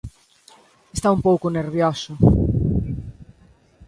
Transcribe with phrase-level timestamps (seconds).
[0.95, 2.11] Está un pouco nervioso...